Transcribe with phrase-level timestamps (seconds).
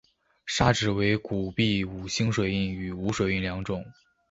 [0.47, 3.85] 钞纸为古币五星水印与无水印两种。